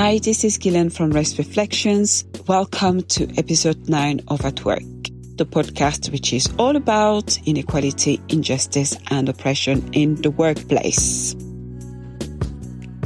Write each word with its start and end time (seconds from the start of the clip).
Hi, 0.00 0.18
this 0.18 0.44
is 0.44 0.56
Guilaine 0.56 0.90
from 0.90 1.10
Race 1.10 1.36
Reflections. 1.36 2.24
Welcome 2.48 3.02
to 3.02 3.30
episode 3.36 3.86
9 3.86 4.22
of 4.28 4.42
At 4.46 4.64
Work, 4.64 4.80
the 5.36 5.44
podcast 5.44 6.10
which 6.10 6.32
is 6.32 6.48
all 6.58 6.74
about 6.74 7.38
inequality, 7.44 8.18
injustice, 8.30 8.96
and 9.10 9.28
oppression 9.28 9.90
in 9.92 10.14
the 10.22 10.30
workplace. 10.30 11.34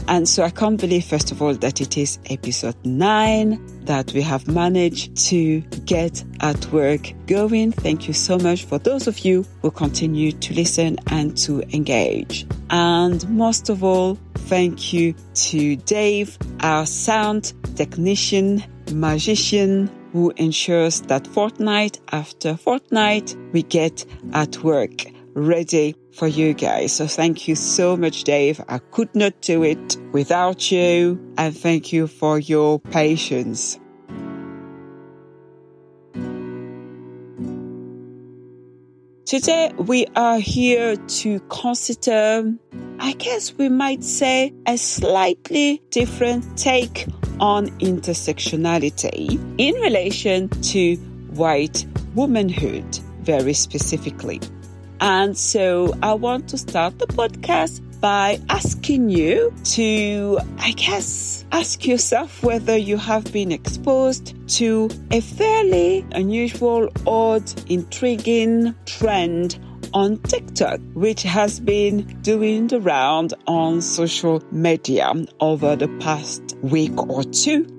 And 0.07 0.29
so 0.29 0.45
I 0.45 0.51
can't 0.51 0.81
believe, 0.81 1.05
first 1.05 1.33
of 1.33 1.43
all, 1.43 1.55
that 1.55 1.81
it 1.81 1.99
is 1.99 2.21
episode 2.27 2.77
9 2.85 3.87
that 3.87 4.13
we 4.13 4.23
have 4.23 4.47
managed 4.47 5.17
to 5.31 5.63
get 5.87 6.23
at 6.43 6.65
work 6.71 7.13
going. 7.27 7.73
Thank 7.73 8.07
you 8.07 8.15
so 8.15 8.39
much 8.39 8.67
for 8.67 8.79
those 8.79 9.09
of 9.09 9.19
you 9.19 9.45
who 9.63 9.73
continue 9.73 10.31
to 10.31 10.55
listen 10.55 10.99
and 11.09 11.37
to 11.39 11.63
engage. 11.75 12.47
And 12.71 13.29
most 13.31 13.69
of 13.69 13.83
all, 13.83 14.17
thank 14.49 14.93
you 14.93 15.15
to 15.35 15.77
Dave, 15.77 16.39
our 16.61 16.87
sound 16.87 17.53
technician, 17.77 18.63
magician, 18.93 19.91
who 20.13 20.33
ensures 20.37 21.01
that 21.03 21.27
fortnight 21.27 22.01
after 22.13 22.57
fortnight 22.57 23.37
we 23.53 23.63
get 23.63 24.05
at 24.33 24.63
work 24.63 25.07
ready 25.35 25.97
for 26.13 26.29
you 26.29 26.55
guys. 26.55 26.93
So 26.93 27.07
thank 27.07 27.49
you 27.49 27.57
so 27.57 27.97
much, 27.97 28.25
Dave. 28.25 28.61
I 28.69 28.79
could 28.79 29.15
not 29.15 29.41
do 29.41 29.65
it 29.65 29.97
without 30.13 30.71
you. 30.71 31.19
And 31.37 31.57
thank 31.57 31.93
you 31.93 32.07
for 32.07 32.39
your 32.39 32.79
patience. 32.79 33.81
Today 39.27 39.73
we 39.79 40.07
are 40.17 40.39
here 40.39 40.97
to 40.97 41.41
consider, 41.49 42.53
I 42.99 43.15
guess 43.15 43.55
we 43.55 43.71
might 43.71 44.05
say, 44.05 44.53
a 44.67 44.77
slightly 44.77 45.81
different 45.89 46.59
take 46.59 47.07
on 47.41 47.69
intersectionality 47.79 49.41
in 49.57 49.75
relation 49.77 50.51
to 50.51 50.97
white 51.37 51.87
womanhood, 52.15 52.99
very 53.23 53.55
specifically. 53.55 54.41
And 55.05 55.37
so 55.37 55.93
I 56.03 56.15
want 56.15 56.49
to 56.49 56.57
start 56.57 56.99
the 56.99 57.07
podcast 57.07 57.83
by 58.01 58.41
asking 58.49 59.11
you 59.11 59.53
to, 59.65 60.39
I 60.57 60.71
guess, 60.73 61.45
ask 61.53 61.87
yourself 61.87 62.43
whether 62.43 62.75
you 62.75 62.97
have 62.97 63.31
been 63.31 63.53
exposed 63.53 64.35
to 64.57 64.89
a 65.11 65.21
fairly 65.21 66.07
unusual, 66.13 66.89
odd, 67.07 67.43
intriguing 67.71 68.75
trend 68.87 69.59
on 69.93 70.17
TikTok, 70.23 70.81
which 70.95 71.23
has 71.23 71.61
been 71.61 72.07
doing 72.23 72.69
the 72.69 72.81
round 72.81 73.35
on 73.47 73.83
social 73.83 74.43
media 74.53 75.13
over 75.39 75.77
the 75.77 75.89
past 76.01 76.57
week 76.63 76.97
or 77.11 77.25
two. 77.25 77.74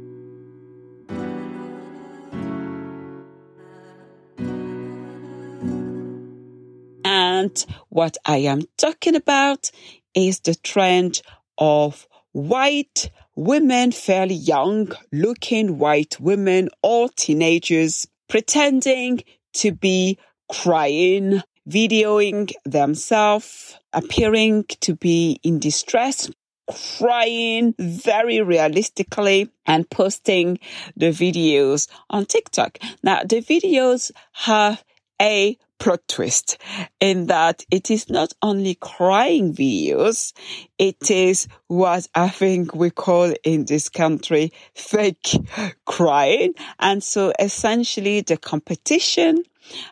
What 7.90 8.18
I 8.26 8.38
am 8.38 8.64
talking 8.78 9.16
about 9.16 9.72
is 10.14 10.40
the 10.40 10.56
trend 10.56 11.22
of 11.58 12.08
white 12.32 13.10
women, 13.36 13.92
fairly 13.92 14.36
young 14.36 14.92
looking 15.12 15.78
white 15.78 16.20
women, 16.20 16.70
or 16.82 17.10
teenagers, 17.10 18.08
pretending 18.28 19.24
to 19.54 19.72
be 19.72 20.18
crying, 20.52 21.42
videoing 21.70 22.52
themselves, 22.66 23.78
appearing 23.94 24.66
to 24.82 24.96
be 24.96 25.40
in 25.44 25.60
distress, 25.60 26.30
crying 26.98 27.74
very 27.78 28.42
realistically 28.42 29.50
and 29.66 29.90
posting 29.90 30.60
the 30.96 31.12
videos 31.12 31.88
on 32.10 32.26
TikTok. 32.26 32.80
Now, 33.04 33.22
the 33.24 33.42
videos 33.42 34.12
have 34.34 34.84
a 35.22 35.58
plot 35.80 36.02
twist 36.08 36.58
in 37.00 37.28
that 37.28 37.64
it 37.72 37.92
is 37.92 38.10
not 38.10 38.34
only 38.42 38.76
crying 38.76 39.54
videos, 39.54 40.34
it 40.78 41.12
is 41.12 41.48
what 41.68 42.08
I 42.16 42.30
think 42.30 42.74
we 42.74 42.90
call 42.90 43.34
in 43.44 43.66
this 43.66 43.90
country 43.90 44.52
fake 44.74 45.36
crying. 45.86 46.54
And 46.80 47.04
so 47.04 47.34
essentially 47.40 48.22
the 48.22 48.38
competition 48.38 49.44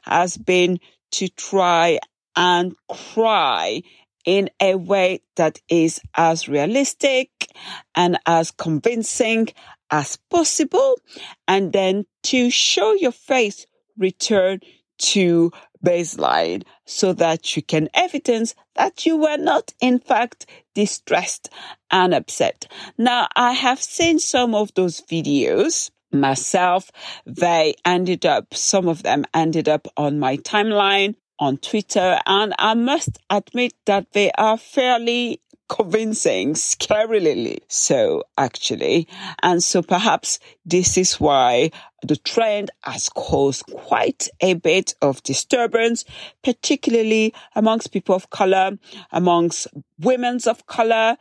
has 0.03 0.37
been 0.37 0.79
to 1.11 1.27
try 1.29 1.99
and 2.35 2.75
cry 2.89 3.81
in 4.25 4.49
a 4.61 4.75
way 4.75 5.21
that 5.35 5.59
is 5.69 5.99
as 6.15 6.47
realistic 6.47 7.29
and 7.95 8.17
as 8.25 8.51
convincing 8.51 9.49
as 9.91 10.17
possible. 10.29 10.97
And 11.47 11.73
then 11.73 12.05
to 12.23 12.49
show 12.49 12.93
your 12.93 13.11
face 13.11 13.67
return 13.97 14.61
to 15.03 15.51
baseline 15.85 16.63
so 16.85 17.13
that 17.13 17.55
you 17.55 17.61
can 17.61 17.89
evidence 17.93 18.55
that 18.75 19.05
you 19.05 19.17
were 19.17 19.37
not 19.37 19.73
in 19.81 19.99
fact 19.99 20.45
distressed 20.73 21.49
and 21.91 22.13
upset. 22.13 22.67
Now 22.97 23.27
I 23.35 23.51
have 23.51 23.81
seen 23.81 24.19
some 24.19 24.55
of 24.55 24.73
those 24.75 25.01
videos 25.01 25.91
myself. 26.11 26.89
They 27.25 27.75
ended 27.85 28.25
up, 28.25 28.53
some 28.53 28.87
of 28.87 29.03
them 29.03 29.25
ended 29.33 29.67
up 29.67 29.87
on 29.97 30.19
my 30.19 30.37
timeline 30.37 31.15
on 31.39 31.57
Twitter 31.57 32.19
and 32.25 32.53
I 32.57 32.73
must 32.75 33.19
admit 33.29 33.73
that 33.85 34.13
they 34.13 34.31
are 34.37 34.57
fairly 34.57 35.41
convincing, 35.69 36.53
scarily 36.53 37.59
so 37.67 38.23
actually. 38.37 39.07
And 39.41 39.63
so 39.63 39.81
perhaps 39.81 40.39
this 40.65 40.97
is 40.97 41.19
why 41.19 41.71
the 42.03 42.17
trend 42.17 42.71
has 42.81 43.09
caused 43.09 43.65
quite 43.67 44.27
a 44.41 44.55
bit 44.55 44.93
of 45.01 45.23
disturbance, 45.23 46.05
particularly 46.43 47.33
amongst 47.55 47.91
people 47.91 48.15
of 48.15 48.29
color, 48.29 48.77
amongst 49.11 49.67
women 49.99 50.39
of 50.45 50.65
color, 50.67 51.17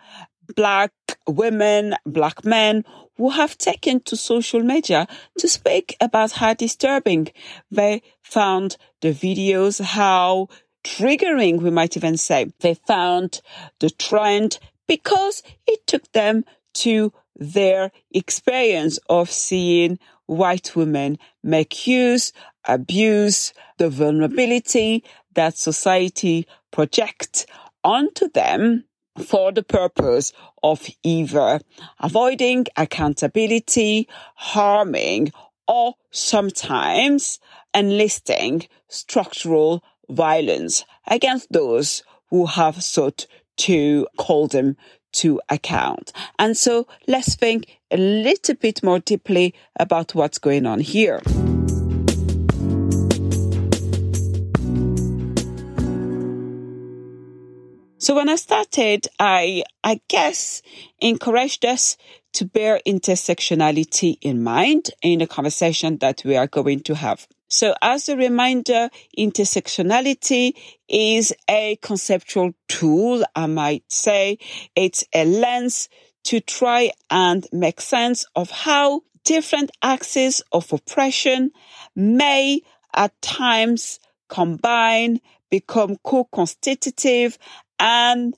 black 0.54 0.92
women, 1.26 1.94
black 2.04 2.44
men 2.44 2.84
who 3.16 3.30
have 3.30 3.56
taken 3.58 4.00
to 4.00 4.16
social 4.16 4.60
media 4.60 5.06
to 5.38 5.48
speak 5.48 5.96
about 6.00 6.32
how 6.32 6.54
disturbing 6.54 7.28
they 7.70 8.02
found 8.22 8.76
the 9.00 9.12
videos, 9.12 9.80
how 9.80 10.48
triggering, 10.84 11.60
we 11.60 11.70
might 11.70 11.96
even 11.96 12.16
say. 12.16 12.52
They 12.60 12.74
found 12.74 13.40
the 13.78 13.90
trend 13.90 14.58
because 14.86 15.42
it 15.66 15.86
took 15.86 16.10
them 16.12 16.44
to 16.74 17.12
their 17.36 17.90
experience 18.12 18.98
of 19.08 19.30
seeing 19.30 19.98
white 20.26 20.76
women 20.76 21.18
make 21.42 21.86
use, 21.86 22.32
abuse 22.64 23.52
the 23.78 23.88
vulnerability 23.88 25.04
that 25.34 25.56
society 25.56 26.46
project 26.70 27.46
onto 27.82 28.28
them 28.30 28.84
for 29.18 29.52
the 29.52 29.62
purpose 29.62 30.32
of 30.62 30.88
either 31.02 31.60
avoiding 32.00 32.66
accountability, 32.76 34.08
harming, 34.34 35.32
or 35.68 35.94
sometimes 36.10 37.38
enlisting 37.74 38.66
structural 38.88 39.82
violence 40.14 40.84
against 41.06 41.52
those 41.52 42.02
who 42.30 42.46
have 42.46 42.82
sought 42.82 43.26
to 43.56 44.06
call 44.16 44.48
them 44.48 44.76
to 45.12 45.40
account. 45.48 46.12
And 46.38 46.56
so 46.56 46.86
let's 47.06 47.34
think 47.34 47.78
a 47.90 47.96
little 47.96 48.54
bit 48.54 48.82
more 48.82 48.98
deeply 48.98 49.54
about 49.78 50.14
what's 50.14 50.38
going 50.38 50.66
on 50.66 50.80
here. 50.80 51.20
So 57.98 58.16
when 58.16 58.28
I 58.28 58.34
started, 58.34 59.06
I, 59.20 59.62
I 59.84 60.00
guess 60.08 60.60
encouraged 61.00 61.64
us 61.64 61.96
to 62.32 62.44
bear 62.44 62.80
intersectionality 62.84 64.16
in 64.20 64.42
mind 64.42 64.90
in 65.02 65.20
the 65.20 65.28
conversation 65.28 65.98
that 65.98 66.22
we 66.24 66.36
are 66.36 66.48
going 66.48 66.80
to 66.80 66.96
have. 66.96 67.28
So 67.52 67.74
as 67.82 68.08
a 68.08 68.16
reminder, 68.16 68.88
intersectionality 69.16 70.54
is 70.88 71.34
a 71.50 71.76
conceptual 71.82 72.54
tool, 72.66 73.24
I 73.36 73.46
might 73.46 73.84
say. 73.92 74.38
It's 74.74 75.04
a 75.14 75.26
lens 75.26 75.90
to 76.24 76.40
try 76.40 76.92
and 77.10 77.46
make 77.52 77.82
sense 77.82 78.24
of 78.34 78.50
how 78.50 79.02
different 79.24 79.70
axes 79.82 80.42
of 80.50 80.72
oppression 80.72 81.50
may 81.94 82.62
at 82.94 83.20
times 83.20 84.00
combine, 84.30 85.20
become 85.50 85.98
co-constitutive 86.02 87.36
and 87.78 88.34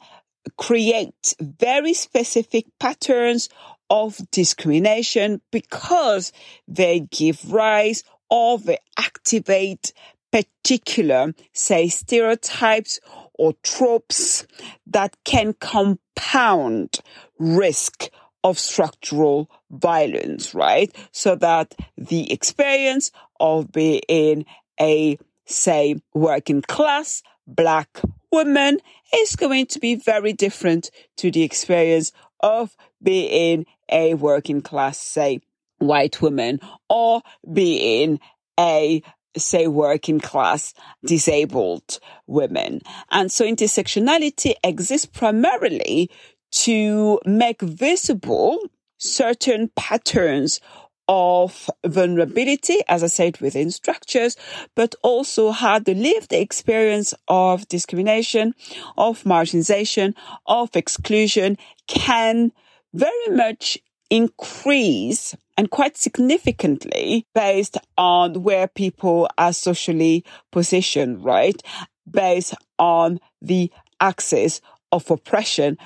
create 0.56 1.34
very 1.40 1.94
specific 1.94 2.66
patterns 2.80 3.48
of 3.88 4.18
discrimination 4.32 5.40
because 5.52 6.32
they 6.66 7.00
give 7.12 7.52
rise 7.52 8.02
or 8.34 8.58
they 8.58 8.78
activate 8.98 9.92
particular, 10.32 11.32
say, 11.52 11.86
stereotypes 11.86 12.98
or 13.34 13.52
tropes 13.62 14.44
that 14.88 15.16
can 15.24 15.54
compound 15.60 16.98
risk 17.38 18.10
of 18.42 18.58
structural 18.58 19.48
violence, 19.70 20.52
right? 20.52 20.92
So 21.12 21.36
that 21.36 21.76
the 21.96 22.32
experience 22.32 23.12
of 23.38 23.70
being 23.70 24.46
a, 24.80 25.16
say, 25.46 26.00
working 26.12 26.62
class 26.62 27.22
black 27.46 28.00
woman 28.32 28.80
is 29.14 29.36
going 29.36 29.66
to 29.66 29.78
be 29.78 29.94
very 29.94 30.32
different 30.32 30.90
to 31.18 31.30
the 31.30 31.44
experience 31.44 32.10
of 32.40 32.76
being 33.00 33.64
a 33.88 34.14
working 34.14 34.60
class, 34.60 34.98
say, 34.98 35.40
white 35.86 36.20
woman 36.22 36.60
or 36.88 37.22
being 37.52 38.20
a 38.58 39.02
say 39.36 39.66
working 39.66 40.20
class 40.20 40.74
disabled 41.04 41.98
women. 42.26 42.80
And 43.10 43.30
so 43.32 43.44
intersectionality 43.44 44.54
exists 44.62 45.06
primarily 45.06 46.10
to 46.52 47.20
make 47.26 47.60
visible 47.60 48.58
certain 48.98 49.70
patterns 49.76 50.60
of 51.06 51.68
vulnerability, 51.84 52.78
as 52.88 53.02
I 53.02 53.08
said, 53.08 53.40
within 53.40 53.70
structures, 53.70 54.36
but 54.74 54.94
also 55.02 55.50
how 55.50 55.78
the 55.78 55.94
lived 55.94 56.32
experience 56.32 57.12
of 57.28 57.68
discrimination, 57.68 58.54
of 58.96 59.22
marginalization, 59.24 60.14
of 60.46 60.74
exclusion 60.74 61.58
can 61.88 62.52
very 62.94 63.28
much 63.28 63.78
increase 64.10 65.34
and 65.56 65.70
quite 65.70 65.96
significantly 65.96 67.26
based 67.34 67.76
on 67.96 68.42
where 68.42 68.68
people 68.68 69.28
are 69.38 69.52
socially 69.52 70.24
positioned, 70.52 71.24
right? 71.24 71.62
Based 72.10 72.54
on 72.78 73.20
the 73.40 73.70
axis 74.00 74.60
of 74.92 75.10
oppression. 75.10 75.78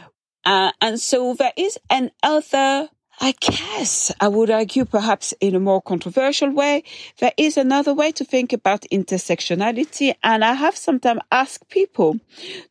Uh, 0.45 0.73
and 0.81 1.01
so 1.01 1.35
there 1.35 1.53
is 1.57 1.79
an 1.91 2.11
other 2.23 2.89
I 3.21 3.35
guess 3.41 4.13
I 4.21 4.29
would 4.29 4.49
argue 4.49 4.85
perhaps 4.85 5.35
in 5.41 5.57
a 5.57 5.61
more 5.61 5.83
controversial 5.83 6.51
way, 6.51 6.85
there 7.19 7.33
is 7.37 7.57
another 7.57 7.93
way 7.93 8.13
to 8.13 8.25
think 8.25 8.53
about 8.53 8.87
intersectionality. 8.93 10.15
And 10.23 10.45
I 10.45 10.55
have 10.55 10.77
sometimes 10.77 11.21
asked 11.33 11.69
people 11.69 12.21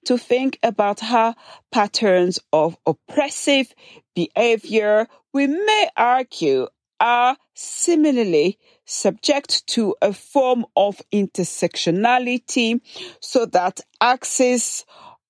to 0.05 0.17
think 0.17 0.57
about 0.63 1.01
how 1.01 1.35
patterns 1.71 2.39
of 2.53 2.77
oppressive 2.85 3.73
behavior, 4.15 5.07
we 5.33 5.47
may 5.47 5.89
argue 5.97 6.67
are 6.99 7.37
similarly 7.53 8.57
subject 8.85 9.67
to 9.67 9.95
a 10.01 10.13
form 10.13 10.65
of 10.75 11.01
intersectionality 11.11 12.79
so 13.19 13.45
that 13.47 13.81
axis 13.99 14.85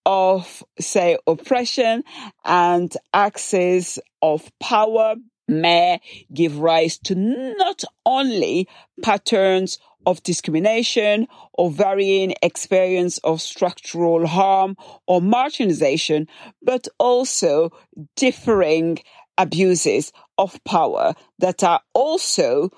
of, 0.08 0.64
say, 0.80 1.18
oppression 1.28 2.02
and 2.46 2.96
axis 3.14 4.00
of 4.22 4.50
power 4.62 5.16
may 5.50 6.00
give 6.34 6.60
rise 6.60 6.98
to 6.98 7.14
not 7.14 7.84
only 8.06 8.70
patterns 9.04 9.80
of 10.06 10.24
discrimination 10.24 11.28
or 11.52 11.70
varying 11.70 12.34
experience 12.42 13.18
of 13.20 13.42
structural 13.42 14.26
harm 14.26 14.78
or 15.08 15.20
marginalization, 15.20 16.26
but 16.62 16.88
also 17.00 17.70
differing 18.16 18.98
abuses 19.38 20.14
of 20.38 20.64
power 20.64 21.14
that 21.40 21.64
are 21.66 21.82
also 21.94 22.70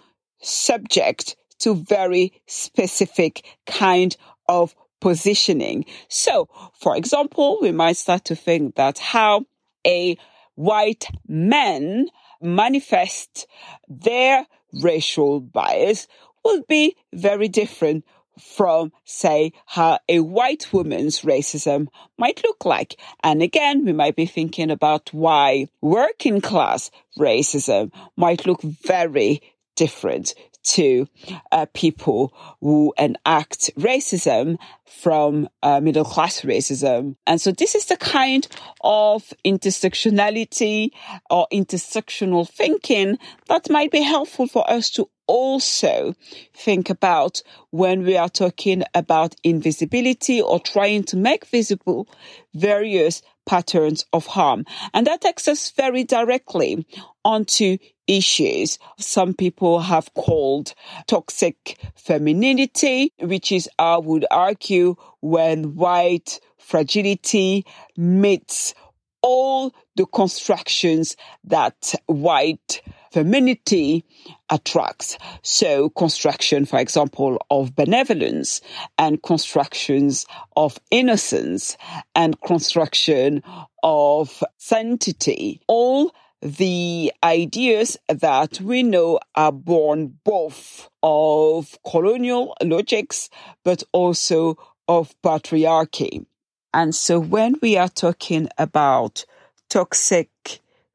subject 0.42 1.36
to 1.60 1.76
very 1.76 2.42
specific 2.48 3.46
kind 3.68 4.18
of 4.48 4.74
positioning. 5.00 5.86
So, 6.07 6.48
for 6.80 6.96
example, 6.96 7.60
we 7.62 7.72
might 7.72 7.98
start 7.98 8.25
to 8.25 8.36
think 8.36 8.75
that 8.75 9.00
how 9.00 9.46
a 9.86 10.18
white 10.56 11.07
man 11.28 12.07
manifests 12.42 13.48
their 13.88 14.46
racial 14.74 15.40
bias 15.40 16.07
will 16.44 16.63
be 16.68 16.96
very 17.13 17.48
different 17.48 18.06
from, 18.40 18.92
say, 19.04 19.51
how 19.66 20.00
a 20.07 20.22
white 20.22 20.72
woman's 20.72 21.22
racism 21.22 21.88
might 22.18 22.42
look 22.44 22.66
like. 22.66 23.00
And 23.24 23.42
again, 23.42 23.86
we 23.86 23.94
might 23.94 24.16
be 24.16 24.25
thinking 24.25 24.72
about 24.72 25.13
why 25.13 25.68
working 25.81 26.42
class 26.42 26.90
racism 27.18 27.92
might 28.16 28.45
look 28.45 28.62
very 28.62 29.42
different 29.75 30.34
to 30.69 31.07
uh, 31.51 31.66
people 31.74 32.33
who 32.62 32.94
enact 32.98 33.71
racism 33.77 34.57
from 34.86 35.48
uh, 35.63 35.80
middle 35.80 36.06
class 36.06 36.42
racism. 36.42 37.16
And 37.25 37.39
so 37.39 37.51
this 37.51 37.75
is 37.75 37.86
the 37.86 37.98
kind 37.98 38.48
of 38.81 39.33
intersectionality 39.45 40.92
or 41.30 41.48
intersectional 41.51 42.48
thinking 42.48 43.18
that 43.48 43.69
might 43.69 43.92
be 43.92 44.01
helpful 44.01 44.48
for 44.48 44.69
us 44.69 44.89
to 44.92 45.10
also 45.27 46.16
think 46.56 46.89
about 46.89 47.44
when 47.69 48.04
we 48.04 48.18
are 48.18 48.30
talking 48.30 48.83
about 48.95 49.36
invisibility 49.44 50.42
or 50.42 50.60
trying 50.60 51.04
to 51.04 51.18
make 51.18 51.45
visible 51.45 52.07
various 52.54 53.21
patterns 53.45 54.06
of 54.13 54.25
harm. 54.25 54.66
And 54.94 55.07
that 55.07 55.21
takes 55.21 55.48
us 55.48 55.71
very 55.71 56.04
directly 56.04 56.86
onto 57.24 57.77
issues 58.10 58.80
some 58.98 59.34
people 59.34 59.80
have 59.80 60.14
called 60.16 60.74
toxic 61.08 61.78
femininity, 61.96 63.14
which 63.20 63.52
is, 63.52 63.70
I 63.78 63.98
would 63.98 64.26
argue, 64.32 64.96
when 65.22 65.76
white 65.76 66.40
fragility 66.58 67.66
meets 67.96 68.74
all 69.22 69.74
the 69.96 70.06
constructions 70.06 71.16
that 71.44 71.94
white 72.08 72.82
femininity 73.12 74.06
attracts. 74.50 75.18
So 75.42 75.90
construction, 75.90 76.66
for 76.66 76.80
example, 76.80 77.38
of 77.50 77.76
benevolence 77.76 78.62
and 78.98 79.22
constructions 79.22 80.26
of 80.56 80.80
innocence 80.92 81.78
and 82.16 82.40
construction 82.42 83.44
of 83.84 84.44
sanctity, 84.58 85.62
all 85.68 86.14
the 86.42 87.12
ideas 87.24 87.98
that 88.08 88.62
we 88.62 88.84
know 88.84 89.20
are 89.36 89.52
born 89.52 90.20
both 90.24 90.90
of 91.04 91.78
colonial 91.90 92.56
logics, 92.64 93.30
but 93.64 93.84
also 93.92 94.58
of 94.88 95.14
patriarchy. 95.22 96.26
And 96.74 96.96
so 96.96 97.20
when 97.20 97.56
we 97.62 97.78
are 97.78 97.90
talking 97.90 98.50
about 98.58 99.26
toxic 99.69 100.30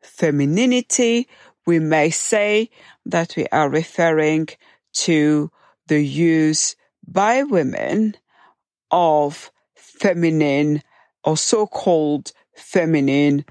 femininity, 0.03 1.29
we 1.67 1.79
may 1.79 2.11
say 2.11 2.71
that 3.07 3.35
we 3.37 3.47
are 3.49 3.69
referring 3.69 4.49
to 4.93 5.51
the 5.89 6.01
use 6.01 6.77
by 7.07 7.43
women 7.43 8.17
of 8.91 9.51
feminine 9.75 10.83
or 11.23 11.37
so-called 11.37 12.33
feminine 12.55 13.45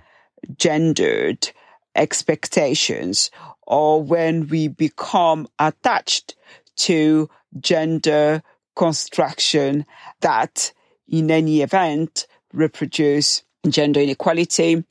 gendered 0.57 1.51
expectations 1.95 3.31
or 3.65 4.01
when 4.01 4.47
we 4.47 4.67
become 4.67 5.47
attached 5.59 6.35
to 6.75 7.29
gender 7.59 8.41
construction 8.75 9.85
that 10.21 10.71
in 11.07 11.29
any 11.29 11.61
event 11.61 12.27
reproduce 12.51 13.43
gender 13.69 13.99
inequality 14.01 14.83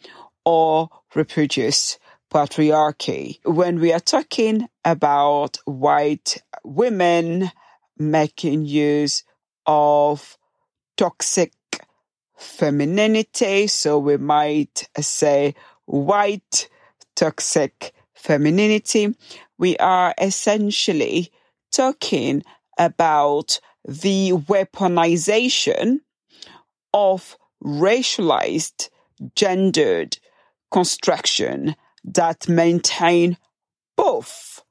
or 0.45 0.89
reproduce 1.15 1.99
patriarchy. 2.33 3.39
When 3.45 3.81
we 3.81 3.93
are 3.93 4.01
talking 4.01 4.69
about 4.85 5.59
white 5.65 6.43
women 6.65 7.51
making 7.99 8.65
use 8.65 9.25
of 9.67 10.39
toxic 10.97 11.53
femininity, 12.37 13.67
so 13.67 13.99
we 13.99 14.17
might 14.17 14.89
say 14.99 15.55
white 15.85 16.69
toxic 17.17 17.93
femininity, 18.15 19.15
we 19.59 19.77
are 19.79 20.15
essentially 20.21 21.31
talking 21.71 22.43
about 22.79 23.61
the 23.87 24.33
weaponization 24.33 26.01
of 26.95 27.37
racialized, 27.63 28.91
gendered 29.35 30.19
construction 30.71 31.77
that 32.05 32.49
maintain 32.49 33.37
both 33.97 34.63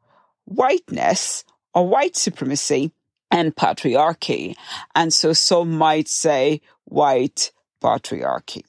whiteness 0.46 1.44
or 1.74 1.88
white 1.88 2.16
supremacy 2.16 2.92
and 3.30 3.56
patriarchy. 3.56 4.56
And 4.94 5.14
so 5.14 5.34
some 5.34 5.78
might 5.78 6.08
say 6.10 6.62
white 6.86 7.52
patriarchy. 7.82 8.64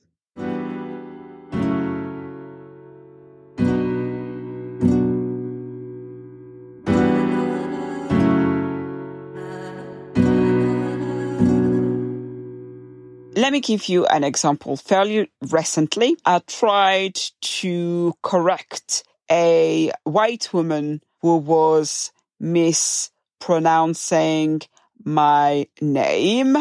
Let 13.42 13.52
me 13.52 13.58
give 13.58 13.88
you 13.88 14.06
an 14.06 14.22
example. 14.22 14.76
Fairly 14.76 15.28
recently, 15.50 16.16
I 16.24 16.38
tried 16.46 17.16
to 17.40 18.14
correct 18.22 19.02
a 19.28 19.90
white 20.04 20.54
woman 20.54 21.02
who 21.22 21.38
was 21.38 22.12
mispronouncing 22.38 24.60
my 25.02 25.66
name 25.80 26.56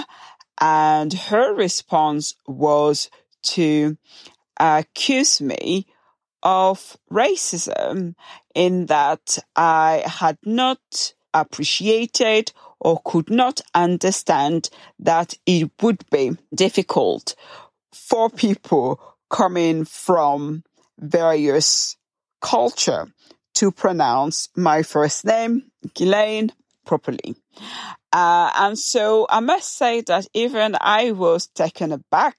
and 0.59 1.13
her 1.13 1.53
response 1.53 2.33
was 2.47 3.11
to 3.53 3.95
accuse 4.59 5.39
me 5.39 5.85
of 6.41 6.97
racism 7.11 8.15
in 8.55 8.87
that 8.87 9.37
I 9.55 10.01
had 10.07 10.39
not 10.43 11.13
appreciated 11.31 12.51
or 12.81 12.99
could 13.05 13.29
not 13.29 13.61
understand 13.75 14.69
that 14.99 15.35
it 15.45 15.69
would 15.81 16.03
be 16.09 16.31
difficult 16.53 17.35
for 17.93 18.29
people 18.29 18.99
coming 19.29 19.85
from 19.85 20.63
various 20.99 21.95
culture 22.41 23.07
to 23.53 23.71
pronounce 23.71 24.49
my 24.55 24.81
first 24.81 25.23
name, 25.25 25.71
Guilaine, 25.93 26.51
properly. 26.85 27.35
Uh, 28.13 28.51
and 28.55 28.77
so 28.77 29.25
I 29.29 29.39
must 29.39 29.77
say 29.77 30.01
that 30.01 30.27
even 30.33 30.75
I 30.79 31.11
was 31.11 31.47
taken 31.47 31.91
aback 31.91 32.37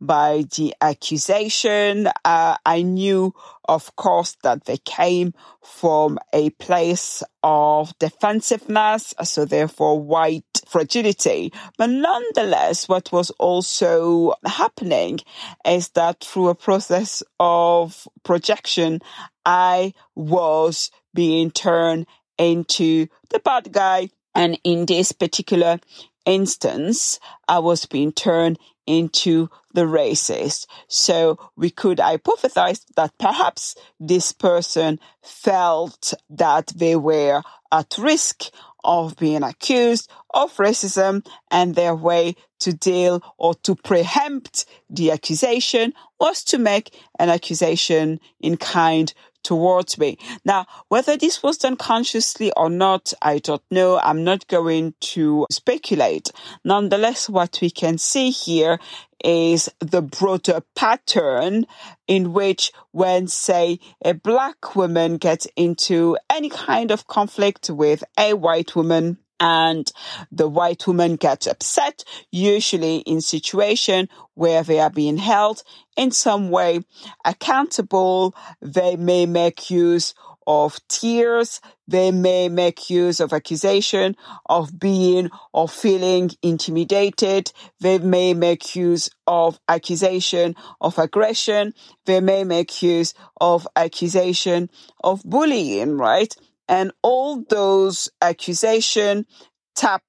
by 0.00 0.44
the 0.56 0.74
accusation. 0.80 2.08
Uh, 2.24 2.56
I 2.64 2.82
knew, 2.82 3.34
of 3.68 3.94
course, 3.96 4.36
that 4.42 4.64
they 4.64 4.78
came 4.78 5.32
from 5.62 6.18
a 6.32 6.50
place 6.50 7.22
of 7.42 7.96
defensiveness, 7.98 9.14
so 9.22 9.44
therefore 9.44 10.00
white 10.00 10.44
fragility. 10.66 11.52
But 11.78 11.90
nonetheless, 11.90 12.88
what 12.88 13.12
was 13.12 13.30
also 13.38 14.34
happening 14.44 15.20
is 15.66 15.90
that 15.90 16.22
through 16.22 16.48
a 16.48 16.54
process 16.54 17.22
of 17.38 18.06
projection, 18.24 19.00
I 19.44 19.94
was 20.14 20.90
being 21.14 21.50
turned 21.50 22.06
into 22.38 23.06
the 23.30 23.38
bad 23.38 23.72
guy. 23.72 24.10
And 24.36 24.60
in 24.64 24.84
this 24.84 25.12
particular 25.12 25.80
instance, 26.26 27.18
I 27.48 27.58
was 27.58 27.86
being 27.86 28.12
turned 28.12 28.58
into 28.86 29.48
the 29.72 29.86
racist. 29.86 30.66
So 30.88 31.38
we 31.56 31.70
could 31.70 31.98
hypothesize 31.98 32.84
that 32.96 33.16
perhaps 33.18 33.76
this 33.98 34.32
person 34.32 35.00
felt 35.22 36.12
that 36.28 36.66
they 36.76 36.96
were 36.96 37.42
at 37.72 37.96
risk 37.98 38.44
of 38.84 39.16
being 39.16 39.42
accused 39.42 40.10
of 40.30 40.54
racism 40.58 41.26
and 41.50 41.74
their 41.74 41.94
way 41.94 42.36
to 42.60 42.74
deal 42.74 43.22
or 43.38 43.54
to 43.54 43.74
preempt 43.74 44.66
the 44.88 45.10
accusation 45.10 45.92
was 46.20 46.44
to 46.44 46.58
make 46.58 46.94
an 47.18 47.30
accusation 47.30 48.20
in 48.40 48.56
kind 48.58 49.12
towards 49.46 49.96
me. 49.96 50.18
Now, 50.44 50.66
whether 50.88 51.16
this 51.16 51.40
was 51.40 51.56
done 51.56 51.76
consciously 51.76 52.50
or 52.56 52.68
not, 52.68 53.12
I 53.22 53.38
don't 53.38 53.62
know. 53.70 54.00
I'm 54.02 54.24
not 54.24 54.48
going 54.48 54.94
to 55.12 55.46
speculate. 55.52 56.32
Nonetheless, 56.64 57.28
what 57.28 57.60
we 57.62 57.70
can 57.70 57.96
see 57.96 58.30
here 58.30 58.80
is 59.24 59.70
the 59.78 60.02
broader 60.02 60.62
pattern 60.74 61.66
in 62.08 62.32
which 62.32 62.72
when, 62.90 63.28
say, 63.28 63.78
a 64.04 64.14
black 64.14 64.74
woman 64.74 65.16
gets 65.16 65.46
into 65.56 66.18
any 66.28 66.50
kind 66.50 66.90
of 66.90 67.06
conflict 67.06 67.70
with 67.70 68.02
a 68.18 68.34
white 68.34 68.74
woman, 68.74 69.18
and 69.40 69.90
the 70.30 70.48
white 70.48 70.86
woman 70.86 71.16
gets 71.16 71.46
upset, 71.46 72.04
usually 72.30 72.98
in 72.98 73.20
situation 73.20 74.08
where 74.34 74.62
they 74.62 74.80
are 74.80 74.90
being 74.90 75.18
held 75.18 75.62
in 75.96 76.10
some 76.10 76.50
way 76.50 76.80
accountable. 77.24 78.34
They 78.60 78.96
may 78.96 79.26
make 79.26 79.70
use 79.70 80.14
of 80.46 80.78
tears. 80.88 81.60
They 81.88 82.10
may 82.10 82.48
make 82.48 82.88
use 82.88 83.20
of 83.20 83.32
accusation 83.32 84.16
of 84.46 84.78
being 84.78 85.30
or 85.52 85.68
feeling 85.68 86.30
intimidated. 86.42 87.52
They 87.80 87.98
may 87.98 88.34
make 88.34 88.76
use 88.76 89.10
of 89.26 89.58
accusation 89.68 90.54
of 90.80 90.98
aggression. 90.98 91.74
They 92.04 92.20
may 92.20 92.44
make 92.44 92.82
use 92.82 93.14
of 93.40 93.66
accusation 93.76 94.70
of 95.02 95.22
bullying, 95.24 95.96
right? 95.98 96.34
And 96.68 96.92
all 97.02 97.44
those 97.48 98.08
accusations 98.20 99.26
tap 99.74 100.02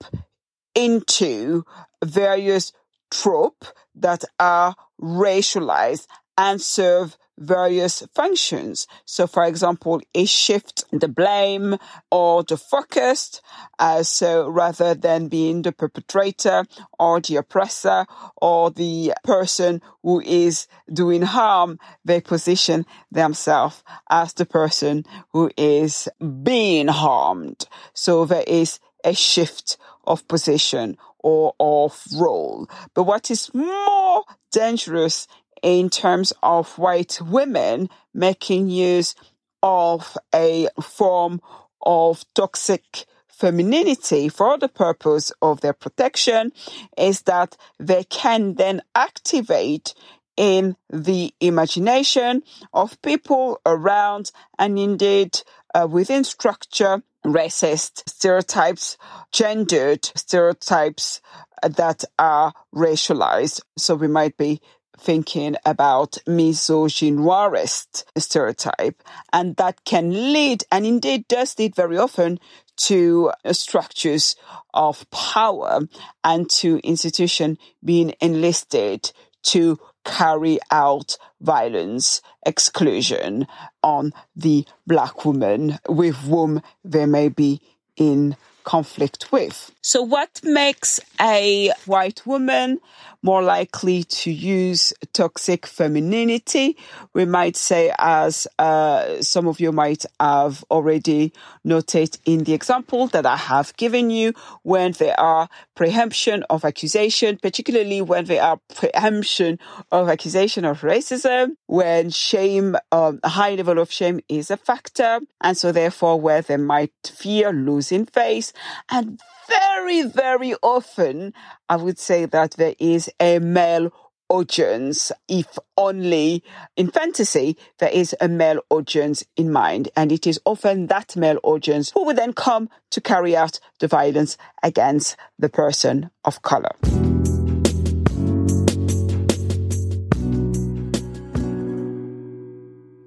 into 0.73 1.63
various 2.03 2.71
tropes 3.11 3.73
that 3.95 4.23
are 4.39 4.75
racialized 5.01 6.07
and 6.37 6.61
serve 6.61 7.17
various 7.37 8.03
functions. 8.13 8.87
So, 9.05 9.27
for 9.27 9.43
example, 9.45 10.01
a 10.13 10.25
shift 10.25 10.83
the 10.91 11.07
blame 11.07 11.77
or 12.11 12.43
the 12.43 12.57
focus. 12.57 13.41
Uh, 13.79 14.03
so 14.03 14.49
rather 14.49 14.93
than 14.93 15.27
being 15.27 15.61
the 15.61 15.71
perpetrator 15.71 16.65
or 16.99 17.19
the 17.21 17.37
oppressor 17.37 18.05
or 18.37 18.71
the 18.71 19.13
person 19.23 19.81
who 20.03 20.21
is 20.21 20.67
doing 20.91 21.21
harm, 21.21 21.79
they 22.03 22.21
position 22.21 22.85
themselves 23.11 23.83
as 24.09 24.33
the 24.33 24.45
person 24.45 25.05
who 25.33 25.51
is 25.57 26.07
being 26.43 26.87
harmed. 26.87 27.67
So 27.93 28.25
there 28.25 28.43
is 28.47 28.79
a 29.03 29.13
shift 29.13 29.77
of 30.05 30.27
position 30.27 30.97
or 31.19 31.53
of 31.59 32.03
role. 32.15 32.67
But 32.93 33.03
what 33.03 33.29
is 33.29 33.53
more 33.53 34.23
dangerous 34.51 35.27
in 35.61 35.89
terms 35.89 36.33
of 36.43 36.77
white 36.77 37.19
women 37.21 37.89
making 38.13 38.69
use 38.69 39.15
of 39.63 40.17
a 40.33 40.67
form 40.81 41.41
of 41.81 42.23
toxic 42.33 43.05
femininity 43.27 44.29
for 44.29 44.57
the 44.57 44.67
purpose 44.67 45.31
of 45.41 45.61
their 45.61 45.73
protection 45.73 46.51
is 46.97 47.21
that 47.23 47.55
they 47.79 48.03
can 48.05 48.55
then 48.55 48.81
activate 48.95 49.93
in 50.35 50.75
the 50.89 51.33
imagination 51.39 52.43
of 52.73 53.01
people 53.01 53.59
around 53.65 54.31
and 54.57 54.77
indeed 54.77 55.41
uh, 55.73 55.87
within 55.89 56.23
structure 56.23 57.01
racist 57.25 58.07
stereotypes, 58.07 58.97
gendered 59.31 60.05
stereotypes 60.15 61.21
that 61.61 62.03
are 62.17 62.53
racialized. 62.73 63.61
So 63.77 63.95
we 63.95 64.07
might 64.07 64.37
be 64.37 64.61
thinking 64.99 65.55
about 65.65 66.17
misogynoirist 66.27 68.03
stereotype. 68.17 69.03
And 69.31 69.55
that 69.57 69.85
can 69.85 70.33
lead, 70.33 70.63
and 70.71 70.85
indeed 70.85 71.27
does 71.27 71.57
lead 71.57 71.75
very 71.75 71.97
often 71.97 72.39
to 72.77 73.31
structures 73.51 74.35
of 74.73 75.09
power 75.09 75.81
and 76.23 76.49
to 76.49 76.79
institution 76.83 77.57
being 77.83 78.13
enlisted 78.21 79.11
to 79.43 79.79
carry 80.05 80.59
out 80.71 81.17
violence, 81.41 82.21
exclusion 82.45 83.47
on 83.83 84.13
the 84.35 84.65
black 84.85 85.25
woman 85.25 85.79
with 85.89 86.15
whom 86.15 86.61
they 86.83 87.05
may 87.05 87.29
be 87.29 87.61
in 87.95 88.35
conflict 88.63 89.31
with. 89.31 89.71
So 89.87 90.01
what 90.01 90.41
makes 90.43 90.99
a 91.17 91.71
white 91.85 92.27
woman 92.27 92.81
more 93.21 93.41
likely 93.41 94.03
to 94.03 94.29
use 94.29 94.91
toxic 95.13 95.65
femininity? 95.65 96.75
We 97.13 97.23
might 97.23 97.55
say, 97.55 97.93
as 97.97 98.47
uh, 98.59 99.21
some 99.21 99.47
of 99.47 99.61
you 99.61 99.71
might 99.71 100.05
have 100.19 100.61
already 100.69 101.31
noted 101.63 102.17
in 102.25 102.43
the 102.43 102.51
example 102.51 103.07
that 103.07 103.25
I 103.25 103.37
have 103.37 103.77
given 103.77 104.09
you, 104.09 104.33
when 104.63 104.91
there 104.91 105.17
are 105.17 105.47
preemption 105.73 106.43
of 106.49 106.65
accusation, 106.65 107.37
particularly 107.37 108.01
when 108.01 108.25
there 108.25 108.43
are 108.43 108.59
preemption 108.75 109.57
of 109.89 110.09
accusation 110.09 110.65
of 110.65 110.81
racism, 110.81 111.55
when 111.67 112.09
shame, 112.09 112.75
um, 112.91 113.21
a 113.23 113.29
high 113.29 113.55
level 113.55 113.79
of 113.79 113.89
shame 113.89 114.19
is 114.27 114.51
a 114.51 114.57
factor, 114.57 115.21
and 115.39 115.55
so 115.55 115.71
therefore 115.71 116.19
where 116.19 116.41
they 116.41 116.57
might 116.57 116.91
fear 117.05 117.53
losing 117.53 118.05
face, 118.05 118.51
and 118.91 119.21
very, 119.47 120.03
very 120.03 120.55
often, 120.61 121.33
I 121.69 121.77
would 121.77 121.99
say 121.99 122.25
that 122.25 122.51
there 122.51 122.75
is 122.79 123.09
a 123.19 123.39
male 123.39 123.91
audience, 124.29 125.11
if 125.27 125.57
only 125.77 126.43
in 126.75 126.91
fantasy, 126.91 127.57
there 127.79 127.89
is 127.89 128.15
a 128.19 128.27
male 128.27 128.59
audience 128.69 129.23
in 129.35 129.51
mind. 129.51 129.89
And 129.95 130.11
it 130.11 130.27
is 130.27 130.39
often 130.45 130.87
that 130.87 131.15
male 131.15 131.39
audience 131.43 131.91
who 131.91 132.05
would 132.05 132.17
then 132.17 132.33
come 132.33 132.69
to 132.91 133.01
carry 133.01 133.35
out 133.35 133.59
the 133.79 133.87
violence 133.87 134.37
against 134.63 135.15
the 135.39 135.49
person 135.49 136.09
of 136.25 136.41
color. 136.41 136.75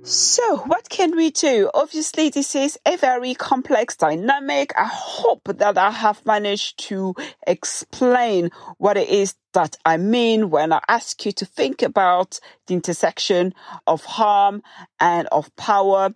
So, 0.02 0.56
what 0.66 0.79
we 1.08 1.30
do? 1.30 1.70
Obviously, 1.72 2.28
this 2.28 2.54
is 2.54 2.78
a 2.84 2.98
very 2.98 3.32
complex 3.32 3.96
dynamic. 3.96 4.70
I 4.76 4.84
hope 4.84 5.44
that 5.44 5.78
I 5.78 5.90
have 5.90 6.26
managed 6.26 6.78
to 6.88 7.14
explain 7.46 8.50
what 8.76 8.98
it 8.98 9.08
is 9.08 9.34
that 9.54 9.76
I 9.86 9.96
mean 9.96 10.50
when 10.50 10.74
I 10.74 10.80
ask 10.88 11.24
you 11.24 11.32
to 11.32 11.46
think 11.46 11.80
about 11.80 12.38
the 12.66 12.74
intersection 12.74 13.54
of 13.86 14.04
harm 14.04 14.62
and 15.00 15.26
of 15.32 15.54
power 15.56 16.10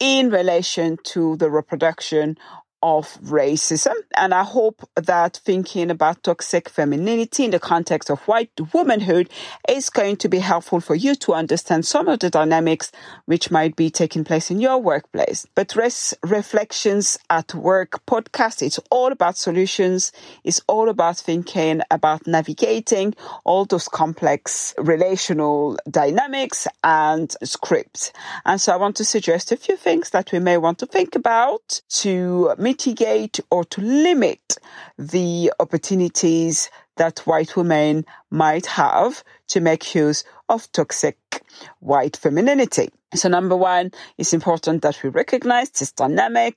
in 0.00 0.30
relation 0.30 0.98
to 1.04 1.36
the 1.36 1.48
reproduction 1.48 2.36
of 2.84 3.18
racism. 3.22 3.94
And 4.14 4.34
I 4.34 4.44
hope 4.44 4.86
that 4.94 5.40
thinking 5.42 5.90
about 5.90 6.22
toxic 6.22 6.68
femininity 6.68 7.46
in 7.46 7.50
the 7.50 7.58
context 7.58 8.10
of 8.10 8.20
white 8.28 8.50
womanhood 8.74 9.30
is 9.66 9.88
going 9.88 10.16
to 10.18 10.28
be 10.28 10.38
helpful 10.38 10.80
for 10.80 10.94
you 10.94 11.14
to 11.14 11.32
understand 11.32 11.86
some 11.86 12.08
of 12.08 12.18
the 12.18 12.28
dynamics 12.28 12.92
which 13.24 13.50
might 13.50 13.74
be 13.74 13.88
taking 13.88 14.22
place 14.22 14.50
in 14.50 14.60
your 14.60 14.76
workplace. 14.76 15.46
But 15.54 15.74
Race 15.74 16.12
Reflections 16.22 17.18
at 17.30 17.54
Work 17.54 18.04
podcast, 18.04 18.60
it's 18.60 18.78
all 18.90 19.10
about 19.12 19.38
solutions. 19.38 20.12
It's 20.44 20.60
all 20.68 20.90
about 20.90 21.16
thinking 21.16 21.80
about 21.90 22.26
navigating 22.26 23.14
all 23.44 23.64
those 23.64 23.88
complex 23.88 24.74
relational 24.76 25.78
dynamics 25.90 26.68
and 26.82 27.34
scripts. 27.42 28.12
And 28.44 28.60
so 28.60 28.74
I 28.74 28.76
want 28.76 28.96
to 28.96 29.06
suggest 29.06 29.52
a 29.52 29.56
few 29.56 29.78
things 29.78 30.10
that 30.10 30.32
we 30.32 30.38
may 30.38 30.58
want 30.58 30.80
to 30.80 30.86
think 30.86 31.16
about 31.16 31.80
to 32.02 32.54
meet 32.58 32.73
mitigate 32.74 33.38
or 33.52 33.64
to 33.64 33.80
limit 33.80 34.56
the 34.98 35.52
opportunities 35.60 36.70
that 36.96 37.20
white 37.20 37.56
women 37.56 38.04
might 38.30 38.66
have 38.66 39.22
to 39.46 39.60
make 39.60 39.94
use 39.94 40.24
of 40.48 40.70
toxic 40.72 41.16
white 41.78 42.16
femininity. 42.16 42.88
So 43.14 43.28
number 43.28 43.56
one, 43.56 43.92
it's 44.18 44.32
important 44.32 44.82
that 44.82 45.00
we 45.04 45.10
recognize 45.10 45.70
this 45.70 45.92
dynamic. 45.92 46.56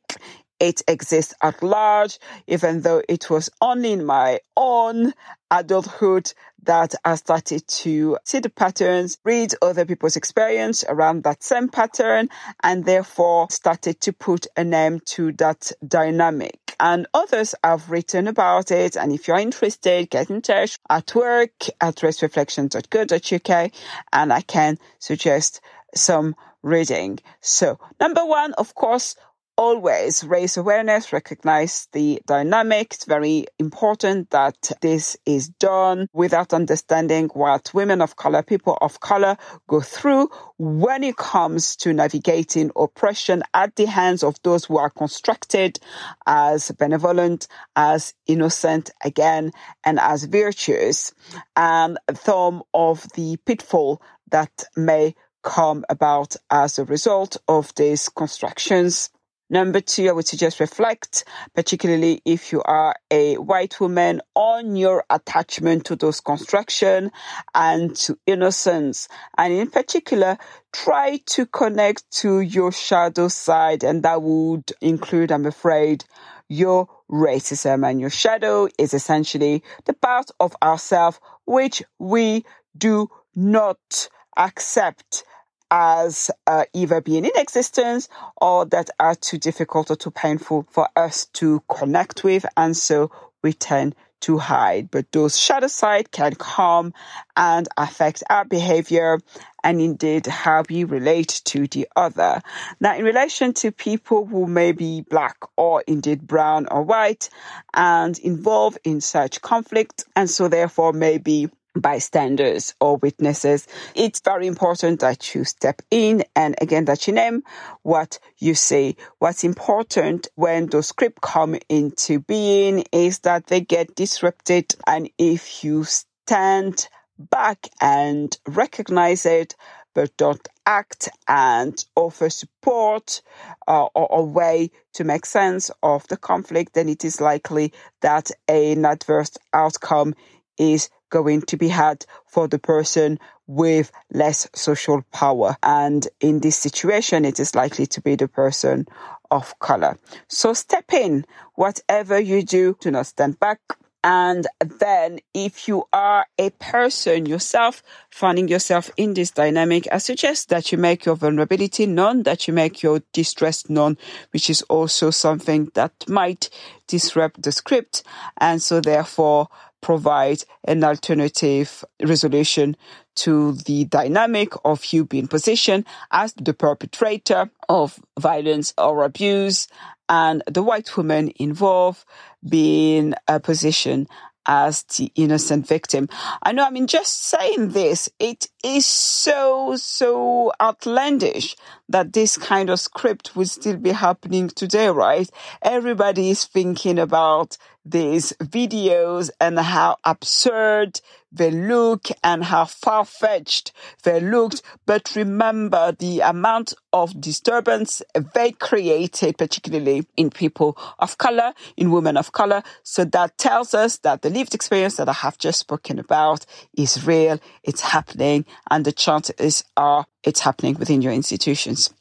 It 0.59 0.81
exists 0.87 1.33
at 1.41 1.61
large, 1.61 2.19
even 2.47 2.81
though 2.81 3.01
it 3.07 3.29
was 3.29 3.49
only 3.61 3.91
in 3.91 4.05
my 4.05 4.39
own 4.55 5.13
adulthood 5.51 6.33
that 6.63 6.95
I 7.05 7.15
started 7.15 7.67
to 7.67 8.17
see 8.23 8.39
the 8.39 8.49
patterns, 8.49 9.17
read 9.23 9.53
other 9.61 9.85
people's 9.85 10.15
experience 10.17 10.83
around 10.87 11.23
that 11.23 11.43
same 11.43 11.69
pattern, 11.69 12.29
and 12.63 12.85
therefore 12.85 13.47
started 13.49 14.01
to 14.01 14.13
put 14.13 14.47
a 14.57 14.63
name 14.63 14.99
to 15.15 15.31
that 15.33 15.71
dynamic. 15.87 16.59
And 16.79 17.07
others 17.13 17.55
have 17.63 17.89
written 17.89 18.27
about 18.27 18.71
it. 18.71 18.95
And 18.95 19.11
if 19.11 19.27
you're 19.27 19.39
interested, 19.39 20.09
get 20.09 20.29
in 20.29 20.41
touch 20.41 20.77
at 20.89 21.15
work 21.15 21.51
at 21.81 21.95
racereflections.co.uk 21.95 23.71
and 24.13 24.33
I 24.33 24.41
can 24.41 24.77
suggest 24.99 25.61
some 25.95 26.35
reading. 26.61 27.19
So 27.41 27.79
number 27.99 28.23
one, 28.25 28.53
of 28.53 28.75
course, 28.75 29.15
always 29.57 30.23
raise 30.23 30.55
awareness, 30.55 31.11
recognize 31.11 31.87
the 31.91 32.21
dynamic. 32.27 32.93
It's 32.93 33.05
very 33.05 33.47
important 33.57 34.29
that 34.29 34.71
this 34.81 35.17
is 35.25 35.49
done 35.49 36.07
without 36.13 36.53
understanding 36.53 37.29
what 37.33 37.73
women 37.73 38.01
of 38.01 38.15
color, 38.15 38.43
people 38.43 38.77
of 38.79 38.99
color 38.99 39.35
go 39.67 39.81
through 39.81 40.29
when 40.57 41.03
it 41.03 41.17
comes 41.17 41.75
to 41.77 41.91
navigating 41.91 42.71
oppression 42.75 43.43
at 43.53 43.75
the 43.75 43.85
hands 43.85 44.23
of 44.23 44.35
those 44.43 44.65
who 44.65 44.77
are 44.77 44.91
constructed 44.91 45.79
as 46.25 46.71
benevolent, 46.71 47.47
as 47.75 48.13
innocent 48.27 48.91
again, 49.03 49.51
and 49.83 49.99
as 49.99 50.23
virtuous, 50.25 51.13
and 51.55 51.97
some 52.13 52.63
of 52.73 53.07
the 53.15 53.37
pitfall 53.45 54.01
that 54.29 54.65
may 54.75 55.15
come 55.43 55.85
about 55.89 56.35
as 56.51 56.77
a 56.77 56.85
result 56.85 57.37
of 57.47 57.73
these 57.75 58.09
constructions. 58.09 59.09
Number 59.49 59.79
two, 59.79 60.09
I 60.09 60.11
would 60.11 60.27
suggest 60.27 60.59
reflect, 60.59 61.23
particularly 61.55 62.21
if 62.25 62.51
you 62.51 62.61
are 62.63 62.93
a 63.09 63.35
white 63.35 63.79
woman, 63.79 64.21
on 64.35 64.75
your 64.75 65.05
attachment 65.09 65.85
to 65.85 65.95
those 65.95 66.19
construction 66.19 67.11
and 67.55 67.95
to 67.97 68.19
innocence. 68.25 69.07
And 69.37 69.53
in 69.53 69.69
particular, 69.69 70.37
try 70.73 71.21
to 71.27 71.45
connect 71.45 72.11
to 72.19 72.41
your 72.41 72.73
shadow 72.73 73.29
side. 73.29 73.85
And 73.85 74.03
that 74.03 74.21
would 74.21 74.69
include, 74.81 75.31
I'm 75.31 75.45
afraid, 75.45 76.03
your 76.49 76.89
racism. 77.09 77.89
And 77.89 78.01
your 78.01 78.09
shadow 78.09 78.67
is 78.77 78.93
essentially 78.93 79.63
the 79.85 79.93
part 79.93 80.29
of 80.41 80.57
ourselves 80.61 81.21
which 81.45 81.83
we 81.99 82.43
do 82.77 83.09
not 83.33 84.09
accept 84.35 85.23
as 85.71 86.31
uh, 86.45 86.65
either 86.73 87.01
being 87.01 87.25
in 87.25 87.31
existence 87.35 88.09
or 88.37 88.65
that 88.65 88.89
are 88.99 89.15
too 89.15 89.37
difficult 89.37 89.91
or 89.91 89.95
too 89.95 90.11
painful 90.11 90.67
for 90.69 90.87
us 90.95 91.25
to 91.33 91.61
connect 91.69 92.23
with. 92.23 92.45
And 92.55 92.75
so 92.75 93.11
we 93.43 93.53
tend 93.53 93.95
to 94.21 94.37
hide. 94.37 94.89
But 94.89 95.11
those 95.11 95.37
shadow 95.37 95.67
side 95.67 96.11
can 96.11 96.33
come 96.35 96.93
and 97.35 97.67
affect 97.77 98.23
our 98.29 98.45
behavior 98.45 99.19
and 99.63 99.81
indeed 99.81 100.25
how 100.25 100.63
we 100.69 100.83
relate 100.83 101.41
to 101.45 101.67
the 101.67 101.87
other. 101.95 102.41
Now, 102.79 102.95
in 102.95 103.03
relation 103.03 103.53
to 103.55 103.71
people 103.71 104.25
who 104.25 104.47
may 104.47 104.71
be 104.71 105.01
black 105.01 105.37
or 105.55 105.83
indeed 105.85 106.25
brown 106.25 106.67
or 106.71 106.83
white 106.83 107.29
and 107.73 108.17
involved 108.19 108.79
in 108.83 109.01
such 109.01 109.41
conflict 109.41 110.05
and 110.15 110.29
so 110.29 110.47
therefore 110.47 110.93
may 110.93 111.17
be 111.17 111.49
bystanders 111.79 112.75
or 112.79 112.97
witnesses. 112.97 113.67
It's 113.95 114.19
very 114.21 114.47
important 114.47 114.99
that 115.01 115.33
you 115.35 115.43
step 115.43 115.81
in 115.91 116.23
and 116.35 116.55
again 116.61 116.85
that 116.85 117.07
you 117.07 117.13
name 117.13 117.43
what 117.83 118.19
you 118.37 118.55
say. 118.55 118.95
What's 119.19 119.43
important 119.43 120.27
when 120.35 120.67
those 120.67 120.87
scripts 120.87 121.19
come 121.21 121.57
into 121.69 122.19
being 122.19 122.83
is 122.91 123.19
that 123.19 123.47
they 123.47 123.61
get 123.61 123.95
disrupted 123.95 124.75
and 124.85 125.09
if 125.17 125.63
you 125.63 125.83
stand 125.83 126.87
back 127.17 127.67
and 127.81 128.37
recognize 128.47 129.25
it 129.25 129.55
but 129.93 130.15
don't 130.17 130.47
act 130.67 131.09
and 131.27 131.83
offer 131.95 132.29
support 132.29 133.21
uh, 133.67 133.85
or 133.95 134.07
a 134.11 134.23
way 134.23 134.69
to 134.93 135.03
make 135.03 135.25
sense 135.25 135.71
of 135.81 136.07
the 136.07 136.17
conflict, 136.17 136.73
then 136.75 136.87
it 136.87 137.03
is 137.03 137.19
likely 137.19 137.73
that 138.01 138.29
an 138.47 138.85
adverse 138.85 139.31
outcome 139.53 140.13
is 140.59 140.89
going 141.09 141.41
to 141.43 141.57
be 141.57 141.67
had 141.67 142.05
for 142.25 142.47
the 142.47 142.59
person 142.59 143.19
with 143.47 143.91
less 144.11 144.47
social 144.53 145.01
power. 145.13 145.55
And 145.63 146.07
in 146.19 146.39
this 146.39 146.57
situation, 146.57 147.25
it 147.25 147.39
is 147.39 147.55
likely 147.55 147.85
to 147.87 148.01
be 148.01 148.15
the 148.15 148.27
person 148.27 148.87
of 149.31 149.57
color. 149.59 149.97
So 150.27 150.53
step 150.53 150.93
in. 150.93 151.25
Whatever 151.55 152.19
you 152.19 152.43
do, 152.43 152.77
do 152.79 152.91
not 152.91 153.07
stand 153.07 153.39
back. 153.39 153.59
And 154.03 154.47
then 154.59 155.19
if 155.33 155.67
you 155.67 155.85
are 155.91 156.27
a 156.37 156.51
person 156.51 157.25
yourself 157.25 157.83
finding 158.09 158.47
yourself 158.47 158.89
in 158.95 159.15
this 159.15 159.31
dynamic, 159.31 159.87
I 159.91 159.97
suggest 159.97 160.49
that 160.49 160.71
you 160.71 160.77
make 160.77 161.05
your 161.05 161.15
vulnerability 161.15 161.87
known, 161.87 162.23
that 162.23 162.47
you 162.47 162.53
make 162.53 162.83
your 162.83 163.01
distress 163.11 163.69
known, 163.69 163.97
which 164.31 164.49
is 164.49 164.61
also 164.63 165.09
something 165.09 165.71
that 165.73 165.91
might 166.07 166.49
disrupt 166.87 167.41
the 167.41 167.51
script. 167.51 168.03
And 168.37 168.61
so 168.61 168.79
therefore, 168.79 169.49
provide 169.81 170.43
an 170.63 170.83
alternative 170.83 171.83
resolution 172.03 172.75
to 173.15 173.53
the 173.53 173.85
dynamic 173.85 174.53
of 174.63 174.85
you 174.93 175.05
being 175.05 175.27
positioned 175.27 175.85
as 176.11 176.33
the 176.33 176.53
perpetrator 176.53 177.49
of 177.67 177.99
violence 178.19 178.73
or 178.77 179.03
abuse 179.03 179.67
and 180.09 180.43
the 180.47 180.63
white 180.63 180.95
woman 180.95 181.31
involved 181.37 182.05
being 182.47 183.13
uh, 183.13 183.17
a 183.27 183.39
position 183.39 184.07
as 184.47 184.83
the 184.83 185.11
innocent 185.15 185.67
victim. 185.67 186.07
I 186.41 186.53
know, 186.53 186.65
I 186.65 186.69
mean, 186.69 186.87
just 186.87 187.25
saying 187.25 187.69
this, 187.69 188.09
it 188.17 188.47
is 188.63 188.85
so, 188.85 189.75
so 189.75 190.53
outlandish 190.61 191.55
that 191.89 192.13
this 192.13 192.37
kind 192.37 192.69
of 192.69 192.79
script 192.79 193.35
would 193.35 193.49
still 193.49 193.75
be 193.77 193.91
happening 193.91 194.47
today, 194.47 194.87
right? 194.87 195.29
Everybody 195.61 196.29
is 196.29 196.45
thinking 196.45 196.97
about 196.97 197.57
these 197.89 198.33
videos 198.41 199.29
and 199.39 199.59
how 199.59 199.97
absurd 200.03 200.99
they 201.31 201.51
look 201.51 202.07
and 202.23 202.43
how 202.43 202.65
far-fetched 202.65 203.71
they 204.03 204.19
looked. 204.19 204.61
But 204.85 205.15
remember 205.15 205.91
the 205.91 206.21
amount 206.21 206.73
of 206.93 207.19
disturbance 207.19 208.01
they 208.33 208.51
created, 208.53 209.37
particularly 209.37 210.05
in 210.15 210.29
people 210.29 210.77
of 210.99 211.17
color, 211.17 211.53
in 211.75 211.91
women 211.91 212.17
of 212.17 212.31
color. 212.31 212.63
So 212.83 213.03
that 213.05 213.37
tells 213.37 213.73
us 213.73 213.97
that 213.99 214.21
the 214.21 214.29
lived 214.29 214.55
experience 214.55 214.95
that 214.95 215.09
I 215.09 215.13
have 215.13 215.37
just 215.37 215.59
spoken 215.59 215.99
about 215.99 216.45
is 216.75 217.05
real, 217.05 217.39
it's 217.63 217.81
happening, 217.81 218.45
and 218.69 218.85
the 218.85 218.91
chances 218.91 219.63
are 219.75 220.05
it's 220.23 220.41
happening 220.41 220.75
within 220.75 221.01
your 221.01 221.13
institutions. 221.13 221.93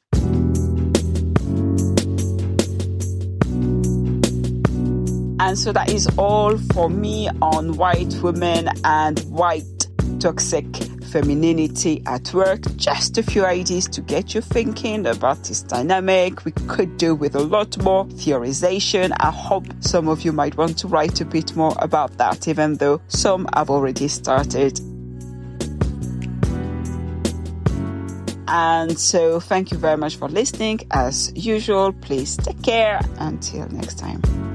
And 5.47 5.57
so 5.57 5.71
that 5.71 5.93
is 5.93 6.09
all 6.19 6.59
for 6.75 6.91
me 6.91 7.31
on 7.41 7.77
white 7.77 8.13
women 8.21 8.69
and 8.83 9.17
white 9.31 9.87
toxic 10.19 10.67
femininity 11.05 12.03
at 12.05 12.35
work. 12.35 12.63
Just 12.75 13.17
a 13.17 13.23
few 13.23 13.45
ideas 13.45 13.87
to 13.91 14.01
get 14.01 14.35
you 14.35 14.41
thinking 14.41 15.07
about 15.07 15.45
this 15.45 15.63
dynamic. 15.63 16.45
We 16.45 16.51
could 16.51 16.97
do 16.97 17.15
with 17.15 17.37
a 17.37 17.45
lot 17.45 17.81
more 17.81 18.07
theorization. 18.07 19.13
I 19.21 19.31
hope 19.31 19.67
some 19.79 20.09
of 20.09 20.23
you 20.23 20.33
might 20.33 20.57
want 20.57 20.79
to 20.79 20.89
write 20.89 21.21
a 21.21 21.25
bit 21.25 21.55
more 21.55 21.77
about 21.79 22.19
that, 22.19 22.49
even 22.49 22.79
though 22.79 23.01
some 23.07 23.47
have 23.55 23.71
already 23.71 24.09
started. 24.09 24.81
And 28.49 28.99
so, 28.99 29.39
thank 29.39 29.71
you 29.71 29.79
very 29.79 29.97
much 29.97 30.17
for 30.17 30.29
listening. 30.29 30.81
As 30.91 31.33
usual, 31.37 31.93
please 31.93 32.37
take 32.37 32.61
care. 32.65 32.99
Until 33.19 33.69
next 33.69 34.01
time. 34.01 34.46